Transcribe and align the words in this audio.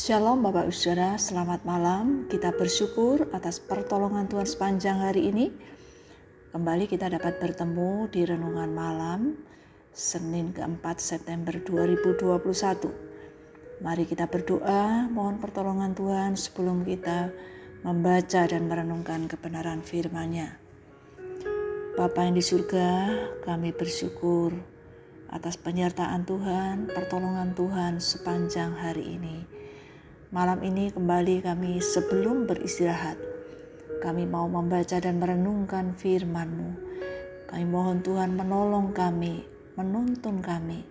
Shalom 0.00 0.40
Bapak 0.40 0.64
Ibu 0.64 0.72
Saudara, 0.72 1.20
selamat 1.20 1.68
malam. 1.68 2.24
Kita 2.24 2.56
bersyukur 2.56 3.28
atas 3.36 3.60
pertolongan 3.60 4.32
Tuhan 4.32 4.48
sepanjang 4.48 4.96
hari 4.96 5.28
ini. 5.28 5.52
Kembali 6.56 6.88
kita 6.88 7.12
dapat 7.12 7.36
bertemu 7.36 8.08
di 8.08 8.24
renungan 8.24 8.72
malam 8.72 9.36
Senin 9.92 10.56
keempat 10.56 11.04
September 11.04 11.52
2021. 11.52 12.16
Mari 13.84 14.08
kita 14.08 14.24
berdoa, 14.24 15.04
mohon 15.12 15.36
pertolongan 15.36 15.92
Tuhan 15.92 16.32
sebelum 16.32 16.80
kita 16.80 17.28
membaca 17.84 18.48
dan 18.48 18.72
merenungkan 18.72 19.28
kebenaran 19.28 19.84
firman-Nya. 19.84 20.56
Bapa 22.00 22.24
yang 22.24 22.40
di 22.40 22.44
surga, 22.48 22.88
kami 23.44 23.76
bersyukur 23.76 24.56
atas 25.28 25.60
penyertaan 25.60 26.24
Tuhan, 26.24 26.88
pertolongan 26.88 27.52
Tuhan 27.52 28.00
sepanjang 28.00 28.80
hari 28.80 29.20
ini. 29.20 29.59
Malam 30.30 30.62
ini 30.62 30.94
kembali 30.94 31.42
kami 31.42 31.82
sebelum 31.82 32.46
beristirahat, 32.46 33.18
kami 33.98 34.30
mau 34.30 34.46
membaca 34.46 34.94
dan 35.02 35.18
merenungkan 35.18 35.98
firman-Mu. 35.98 36.70
Kami 37.50 37.66
mohon 37.66 37.98
Tuhan 37.98 38.38
menolong 38.38 38.94
kami, 38.94 39.42
menuntun 39.74 40.38
kami, 40.38 40.86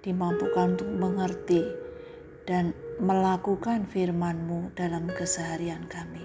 dimampukan 0.00 0.72
untuk 0.72 0.88
mengerti 0.88 1.68
dan 2.48 2.72
melakukan 2.96 3.84
firman-Mu 3.84 4.72
dalam 4.72 5.04
keseharian 5.12 5.84
kami. 5.84 6.24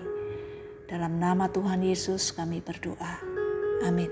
Dalam 0.88 1.20
nama 1.20 1.52
Tuhan 1.52 1.84
Yesus 1.84 2.32
kami 2.32 2.64
berdoa. 2.64 3.20
Amin. 3.84 4.08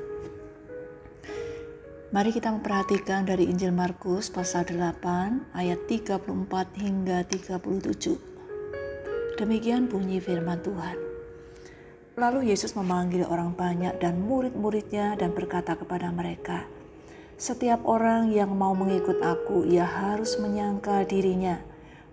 Mari 2.12 2.36
kita 2.36 2.52
memperhatikan 2.52 3.24
dari 3.24 3.48
Injil 3.48 3.72
Markus 3.72 4.28
pasal 4.28 4.68
8 4.68 5.56
ayat 5.56 5.88
34 5.88 6.28
hingga 6.84 7.24
37. 7.24 8.31
Demikian 9.42 9.90
bunyi 9.90 10.22
firman 10.22 10.62
Tuhan. 10.62 11.02
Lalu 12.14 12.54
Yesus 12.54 12.78
memanggil 12.78 13.26
orang 13.26 13.58
banyak 13.58 13.98
dan 13.98 14.22
murid-muridnya 14.22 15.18
dan 15.18 15.34
berkata 15.34 15.74
kepada 15.74 16.14
mereka, 16.14 16.70
Setiap 17.42 17.82
orang 17.90 18.30
yang 18.30 18.54
mau 18.54 18.78
mengikut 18.78 19.18
aku, 19.18 19.66
ia 19.66 19.82
harus 19.82 20.38
menyangka 20.38 21.10
dirinya, 21.10 21.58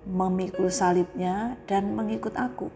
memikul 0.08 0.72
salibnya 0.72 1.60
dan 1.68 1.92
mengikut 1.92 2.32
aku. 2.32 2.72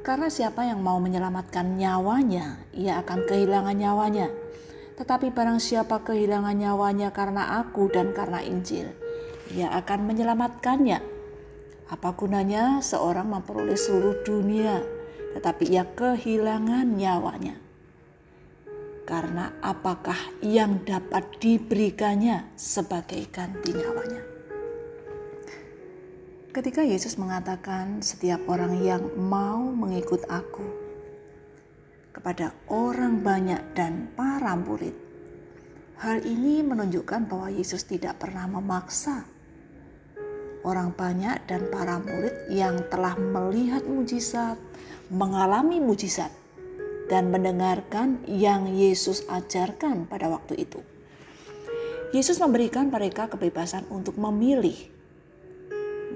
Karena 0.00 0.32
siapa 0.32 0.64
yang 0.64 0.80
mau 0.80 0.96
menyelamatkan 0.96 1.76
nyawanya, 1.76 2.64
ia 2.72 3.04
akan 3.04 3.28
kehilangan 3.28 3.76
nyawanya. 3.76 4.32
Tetapi 4.96 5.28
barang 5.28 5.60
siapa 5.60 6.08
kehilangan 6.08 6.56
nyawanya 6.56 7.12
karena 7.12 7.60
aku 7.60 7.92
dan 7.92 8.16
karena 8.16 8.40
Injil, 8.40 8.88
ia 9.52 9.68
akan 9.76 10.08
menyelamatkannya. 10.08 11.17
Apa 11.88 12.12
gunanya 12.12 12.84
seorang 12.84 13.32
memperoleh 13.32 13.80
seluruh 13.80 14.20
dunia, 14.20 14.84
tetapi 15.32 15.72
ia 15.72 15.88
kehilangan 15.88 16.84
nyawanya? 16.84 17.56
Karena 19.08 19.56
apakah 19.64 20.20
yang 20.44 20.84
dapat 20.84 21.40
diberikannya 21.40 22.52
sebagai 22.60 23.24
ganti 23.32 23.72
nyawanya? 23.72 24.20
Ketika 26.52 26.84
Yesus 26.84 27.16
mengatakan, 27.16 28.04
"Setiap 28.04 28.44
orang 28.52 28.84
yang 28.84 29.08
mau 29.16 29.64
mengikut 29.72 30.28
Aku," 30.28 30.68
kepada 32.12 32.52
orang 32.68 33.24
banyak 33.24 33.64
dan 33.72 34.12
para 34.12 34.52
murid, 34.60 34.92
hal 36.04 36.20
ini 36.20 36.60
menunjukkan 36.60 37.32
bahwa 37.32 37.48
Yesus 37.48 37.88
tidak 37.88 38.20
pernah 38.20 38.44
memaksa 38.44 39.37
orang 40.66 40.94
banyak 40.94 41.38
dan 41.46 41.66
para 41.70 42.00
murid 42.02 42.50
yang 42.50 42.80
telah 42.90 43.14
melihat 43.18 43.84
mujizat, 43.86 44.58
mengalami 45.12 45.78
mujizat, 45.78 46.30
dan 47.08 47.32
mendengarkan 47.32 48.20
yang 48.28 48.68
Yesus 48.68 49.24
ajarkan 49.28 50.04
pada 50.08 50.28
waktu 50.28 50.68
itu. 50.68 50.80
Yesus 52.12 52.40
memberikan 52.40 52.88
mereka 52.88 53.28
kebebasan 53.28 53.84
untuk 53.92 54.16
memilih. 54.16 54.76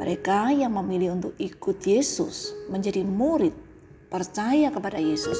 Mereka 0.00 0.56
yang 0.56 0.72
memilih 0.72 1.20
untuk 1.20 1.36
ikut 1.36 1.84
Yesus 1.84 2.56
menjadi 2.72 3.04
murid, 3.04 3.52
percaya 4.08 4.72
kepada 4.72 4.96
Yesus. 4.96 5.36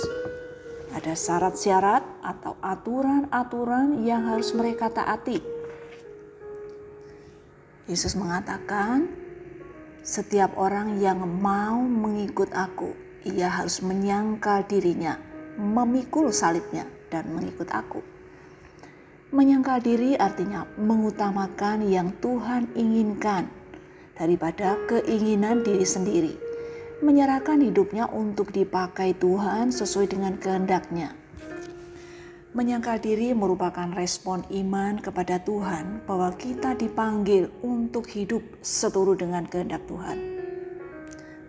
Ada 0.93 1.17
syarat-syarat 1.17 2.05
atau 2.21 2.61
aturan-aturan 2.61 4.05
yang 4.05 4.29
harus 4.29 4.53
mereka 4.53 4.93
taati 4.93 5.52
Yesus 7.91 8.15
mengatakan, 8.15 9.11
"Setiap 10.07 10.55
orang 10.55 11.03
yang 11.03 11.23
mau 11.23 11.83
mengikut 11.83 12.55
Aku, 12.55 12.95
ia 13.27 13.51
harus 13.51 13.83
menyangkal 13.83 14.63
dirinya, 14.71 15.19
memikul 15.59 16.31
salibnya, 16.31 16.87
dan 17.11 17.27
mengikut 17.35 17.67
Aku." 17.75 17.99
Menyangkal 19.35 19.81
diri 19.81 20.15
artinya 20.15 20.69
mengutamakan 20.77 21.89
yang 21.89 22.15
Tuhan 22.23 22.71
inginkan 22.77 23.49
daripada 24.15 24.79
keinginan 24.87 25.65
diri 25.65 25.83
sendiri, 25.89 26.35
menyerahkan 27.03 27.59
hidupnya 27.65 28.07
untuk 28.13 28.55
dipakai 28.55 29.17
Tuhan 29.17 29.73
sesuai 29.75 30.13
dengan 30.13 30.39
kehendaknya 30.39 31.22
Menyangkal 32.53 33.01
diri 33.01 33.33
merupakan 33.33 33.89
respon 33.97 34.45
iman 34.53 35.01
kepada 35.01 35.41
Tuhan 35.41 36.05
bahwa 36.05 36.37
kita 36.37 36.77
dipanggil 36.77 37.49
untuk 37.65 38.05
hidup 38.13 38.45
seturut 38.61 39.25
dengan 39.25 39.49
kehendak 39.49 39.81
Tuhan. 39.89 40.21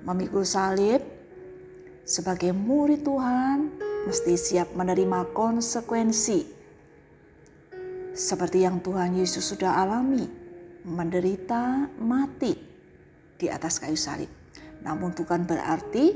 Memikul 0.08 0.48
salib 0.48 1.04
sebagai 2.08 2.56
murid 2.56 3.04
Tuhan 3.04 3.68
mesti 4.08 4.34
siap 4.40 4.72
menerima 4.80 5.28
konsekuensi 5.36 6.48
seperti 8.16 8.64
yang 8.64 8.80
Tuhan 8.80 9.20
Yesus 9.20 9.44
sudah 9.44 9.84
alami, 9.84 10.24
menderita 10.88 11.92
mati 12.00 12.56
di 13.36 13.52
atas 13.52 13.84
kayu 13.84 14.00
salib. 14.00 14.32
Namun 14.88 15.12
bukan 15.12 15.44
berarti 15.44 16.16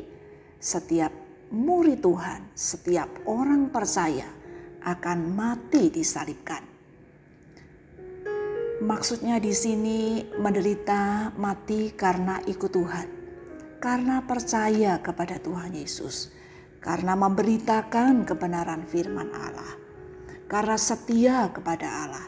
setiap 0.63 1.11
murid 1.51 1.99
Tuhan, 1.99 2.55
setiap 2.55 3.11
orang 3.27 3.67
percaya 3.67 4.36
akan 4.87 5.35
mati 5.35 5.91
disalibkan. 5.91 6.63
Maksudnya 8.79 9.35
di 9.43 9.51
sini 9.51 10.23
menderita 10.39 11.33
mati 11.35 11.91
karena 11.91 12.39
ikut 12.47 12.71
Tuhan, 12.71 13.07
karena 13.83 14.23
percaya 14.23 15.03
kepada 15.03 15.43
Tuhan 15.43 15.75
Yesus, 15.75 16.31
karena 16.79 17.19
memberitakan 17.19 18.23
kebenaran 18.23 18.87
firman 18.87 19.27
Allah, 19.35 19.75
karena 20.47 20.79
setia 20.79 21.51
kepada 21.51 22.07
Allah. 22.07 22.27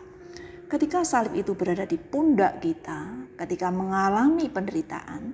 Ketika 0.69 1.02
salib 1.02 1.34
itu 1.34 1.56
berada 1.58 1.86
di 1.88 1.98
pundak 1.98 2.62
kita, 2.62 3.30
ketika 3.40 3.74
mengalami 3.74 4.52
penderitaan, 4.52 5.34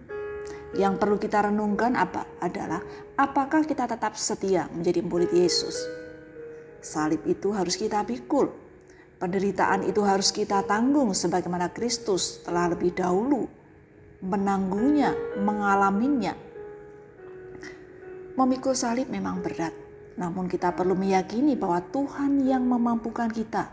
yang 0.76 1.00
perlu 1.00 1.16
kita 1.16 1.48
renungkan 1.48 1.96
apa 1.96 2.28
adalah 2.44 2.84
apakah 3.16 3.64
kita 3.64 3.88
tetap 3.88 4.20
setia 4.20 4.68
menjadi 4.72 5.00
murid 5.04 5.32
Yesus 5.32 6.05
Salib 6.86 7.26
itu 7.26 7.50
harus 7.50 7.74
kita 7.74 8.06
pikul. 8.06 8.54
Penderitaan 9.18 9.90
itu 9.90 10.06
harus 10.06 10.30
kita 10.30 10.62
tanggung 10.70 11.18
sebagaimana 11.18 11.74
Kristus 11.74 12.46
telah 12.46 12.70
lebih 12.70 12.94
dahulu 12.94 13.50
menanggungnya, 14.22 15.18
mengalaminya. 15.42 16.38
Memikul 18.38 18.78
salib 18.78 19.10
memang 19.10 19.42
berat, 19.42 19.74
namun 20.14 20.46
kita 20.46 20.78
perlu 20.78 20.94
meyakini 20.94 21.58
bahwa 21.58 21.82
Tuhan 21.90 22.46
yang 22.46 22.62
memampukan 22.68 23.34
kita 23.34 23.72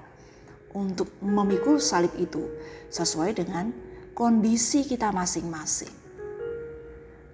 untuk 0.73 1.13
memikul 1.21 1.77
salib 1.83 2.17
itu 2.17 2.49
sesuai 2.89 3.37
dengan 3.37 3.75
kondisi 4.17 4.89
kita 4.89 5.13
masing-masing. 5.13 5.93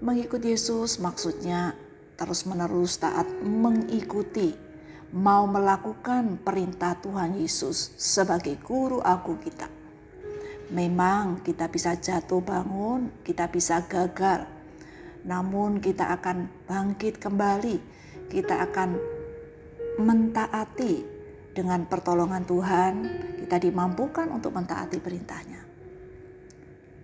Mengikut 0.02 0.42
Yesus 0.42 0.98
maksudnya 0.98 1.78
terus-menerus 2.18 2.98
taat 2.98 3.30
mengikuti 3.46 4.67
mau 5.14 5.48
melakukan 5.48 6.36
perintah 6.44 6.92
Tuhan 7.00 7.40
Yesus 7.40 7.96
sebagai 7.96 8.60
guru 8.60 9.00
aku 9.00 9.40
kita. 9.40 9.68
Memang 10.68 11.40
kita 11.40 11.64
bisa 11.72 11.96
jatuh 11.96 12.44
bangun, 12.44 13.24
kita 13.24 13.48
bisa 13.48 13.80
gagal, 13.88 14.44
namun 15.24 15.80
kita 15.80 16.12
akan 16.12 16.44
bangkit 16.68 17.16
kembali, 17.16 17.80
kita 18.28 18.68
akan 18.68 19.00
mentaati 19.96 21.08
dengan 21.56 21.88
pertolongan 21.88 22.44
Tuhan, 22.44 22.92
kita 23.40 23.56
dimampukan 23.64 24.28
untuk 24.28 24.52
mentaati 24.52 25.00
perintahnya. 25.00 25.64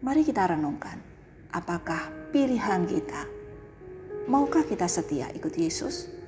Mari 0.05 0.21
kita 0.29 0.45
renungkan, 0.45 1.01
apakah 1.49 2.13
pilihan 2.29 2.85
kita? 2.85 3.25
Maukah 4.29 4.69
kita 4.69 4.85
setia 4.85 5.33
ikut 5.33 5.57
Yesus? 5.57 6.24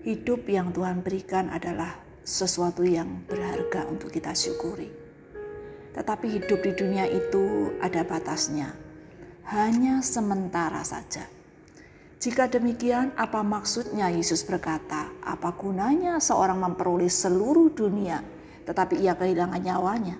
Hidup 0.00 0.48
yang 0.48 0.72
Tuhan 0.72 1.04
berikan 1.04 1.52
adalah 1.52 2.00
sesuatu 2.24 2.84
yang 2.84 3.24
berharga 3.28 3.84
untuk 3.88 4.08
kita 4.08 4.32
syukuri. 4.32 4.88
Tetapi 5.92 6.26
hidup 6.40 6.62
di 6.62 6.72
dunia 6.72 7.04
itu 7.10 7.74
ada 7.82 8.06
batasnya. 8.06 8.90
hanya 9.50 9.98
sementara 9.98 10.78
saja. 10.86 11.26
Jika 12.22 12.46
demikian, 12.46 13.10
apa 13.18 13.42
maksudnya 13.42 14.06
Yesus 14.06 14.46
berkata, 14.46 15.10
"Apa 15.26 15.50
gunanya 15.58 16.22
seorang 16.22 16.62
memperoleh 16.62 17.10
seluruh 17.10 17.74
dunia, 17.74 18.22
tetapi 18.62 19.02
ia 19.02 19.18
kehilangan 19.18 19.58
nyawanya?" 19.58 20.16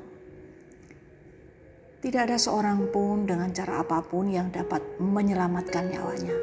Tidak 2.02 2.22
ada 2.26 2.40
seorang 2.40 2.90
pun 2.90 3.28
dengan 3.28 3.54
cara 3.54 3.86
apa 3.86 4.02
pun 4.02 4.32
yang 4.32 4.50
dapat 4.50 4.82
menyelamatkan 4.98 5.94
nyawanya. 5.94 6.34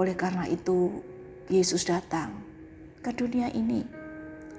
Oleh 0.00 0.16
karena 0.18 0.50
itu, 0.50 0.98
Yesus 1.48 1.88
datang 1.88 2.44
ke 3.00 3.08
dunia 3.08 3.48
ini 3.48 3.80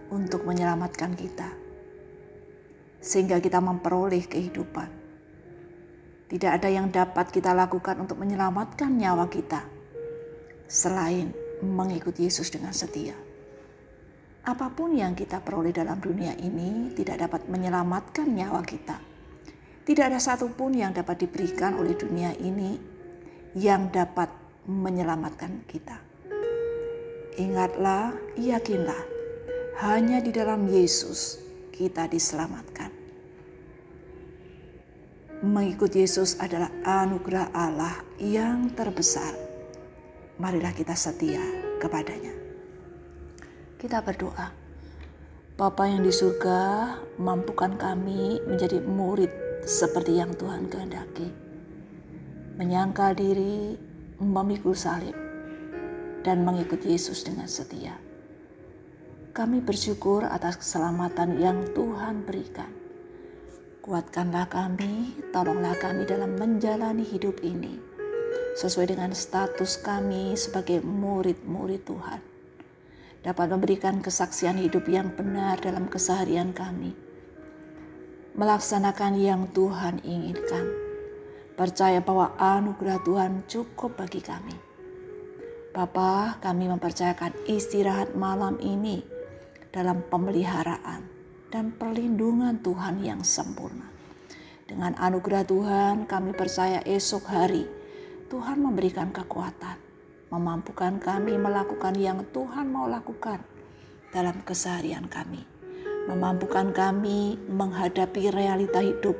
untuk 0.09 0.41
menyelamatkan 0.41 1.13
kita, 1.13 1.53
sehingga 2.97 3.37
kita 3.37 3.61
memperoleh 3.61 4.25
kehidupan. 4.25 4.89
Tidak 6.33 6.49
ada 6.49 6.65
yang 6.65 6.89
dapat 6.89 7.29
kita 7.29 7.53
lakukan 7.53 7.93
untuk 8.01 8.17
menyelamatkan 8.17 8.89
nyawa 8.89 9.29
kita 9.29 9.69
selain 10.65 11.29
mengikuti 11.61 12.25
Yesus 12.25 12.49
dengan 12.49 12.73
setia. 12.73 13.13
Apa 14.49 14.73
pun 14.73 14.97
yang 14.97 15.13
kita 15.13 15.45
peroleh 15.45 15.69
dalam 15.69 16.01
dunia 16.01 16.33
ini 16.41 16.89
tidak 16.97 17.21
dapat 17.29 17.45
menyelamatkan 17.45 18.25
nyawa 18.33 18.65
kita. 18.65 18.97
Tidak 19.85 20.05
ada 20.09 20.17
satupun 20.17 20.73
yang 20.73 20.89
dapat 20.89 21.21
diberikan 21.21 21.77
oleh 21.77 21.93
dunia 21.93 22.33
ini 22.33 22.81
yang 23.53 23.93
dapat 23.93 24.33
menyelamatkan 24.65 25.69
kita. 25.69 26.08
Ingatlah, 27.39 28.11
yakinlah, 28.35 28.99
hanya 29.79 30.19
di 30.19 30.27
dalam 30.35 30.67
Yesus 30.67 31.39
kita 31.71 32.11
diselamatkan. 32.11 32.91
Mengikuti 35.39 36.03
Yesus 36.03 36.35
adalah 36.35 36.67
anugerah 36.83 37.55
Allah 37.55 38.03
yang 38.19 38.75
terbesar. 38.75 39.31
Marilah 40.35 40.75
kita 40.75 40.91
setia 40.99 41.39
kepadanya. 41.79 42.35
Kita 43.79 44.03
berdoa. 44.03 44.51
Bapa 45.55 45.87
yang 45.87 46.03
di 46.03 46.11
surga, 46.11 46.91
mampukan 47.23 47.79
kami 47.79 48.43
menjadi 48.51 48.83
murid 48.83 49.31
seperti 49.63 50.19
yang 50.19 50.35
Tuhan 50.35 50.67
kehendaki. 50.67 51.31
Menyangkal 52.59 53.15
diri, 53.15 53.79
memikul 54.19 54.75
salib, 54.75 55.28
dan 56.29 56.45
mengikuti 56.45 56.93
Yesus 56.93 57.25
dengan 57.25 57.49
setia. 57.49 57.97
Kami 59.33 59.65
bersyukur 59.65 60.29
atas 60.29 60.61
keselamatan 60.61 61.41
yang 61.41 61.65
Tuhan 61.73 62.29
berikan 62.29 62.69
Kuatkanlah 63.89 64.45
kami, 64.53 65.17
tolonglah 65.33 65.73
kami 65.81 66.05
dalam 66.05 66.37
menjalani 66.37 67.01
hidup 67.01 67.41
ini 67.41 67.81
sesuai 68.53 68.93
dengan 68.93 69.17
status 69.17 69.81
kami 69.81 70.37
sebagai 70.37 70.85
murid-murid 70.85 71.89
Tuhan. 71.89 72.21
Dapat 73.25 73.49
memberikan 73.49 73.97
kesaksian 73.97 74.61
hidup 74.61 74.85
yang 74.85 75.09
benar 75.15 75.57
dalam 75.57 75.89
keseharian 75.89 76.53
kami. 76.53 76.93
Melaksanakan 78.37 79.17
yang 79.17 79.49
Tuhan 79.57 80.05
inginkan. 80.05 80.69
Percaya 81.57 81.97
bahwa 81.97 82.37
anugerah 82.37 83.01
Tuhan 83.01 83.41
cukup 83.49 83.97
bagi 83.97 84.21
kami. 84.21 84.68
Bapa, 85.79 86.35
kami 86.43 86.67
mempercayakan 86.67 87.31
istirahat 87.47 88.11
malam 88.11 88.59
ini 88.59 88.99
dalam 89.71 90.03
pemeliharaan 90.11 91.07
dan 91.47 91.71
perlindungan 91.71 92.59
Tuhan 92.59 92.99
yang 92.99 93.23
sempurna. 93.23 93.87
Dengan 94.67 94.91
anugerah 94.99 95.47
Tuhan, 95.47 96.03
kami 96.03 96.35
percaya 96.35 96.83
esok 96.83 97.31
hari 97.31 97.63
Tuhan 98.27 98.59
memberikan 98.59 99.15
kekuatan, 99.15 99.79
memampukan 100.27 100.99
kami 100.99 101.39
melakukan 101.39 101.95
yang 101.95 102.27
Tuhan 102.27 102.67
mau 102.67 102.91
lakukan 102.91 103.39
dalam 104.11 104.35
keseharian 104.43 105.07
kami, 105.07 105.47
memampukan 106.11 106.75
kami 106.75 107.39
menghadapi 107.47 108.35
realita 108.35 108.83
hidup 108.83 109.15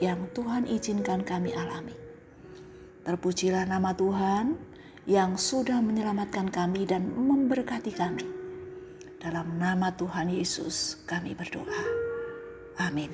yang 0.00 0.24
Tuhan 0.32 0.64
izinkan 0.72 1.20
kami 1.20 1.52
alami. 1.52 1.92
Terpujilah 3.04 3.68
nama 3.68 3.92
Tuhan 3.92 4.71
yang 5.08 5.34
sudah 5.34 5.82
menyelamatkan 5.82 6.50
kami 6.50 6.86
dan 6.86 7.10
memberkati 7.10 7.90
kami. 7.90 8.26
Dalam 9.18 9.58
nama 9.58 9.94
Tuhan 9.94 10.30
Yesus 10.30 11.02
kami 11.06 11.34
berdoa. 11.34 11.82
Amin. 12.82 13.10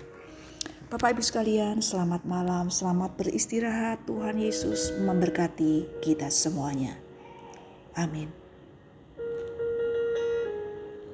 Bapak 0.89 1.13
Ibu 1.13 1.21
sekalian, 1.21 1.85
selamat 1.85 2.25
malam, 2.25 2.73
selamat 2.73 3.21
beristirahat. 3.21 4.09
Tuhan 4.09 4.41
Yesus 4.41 4.97
memberkati 4.97 6.01
kita 6.01 6.33
semuanya. 6.33 6.97
Amin. 7.93 8.48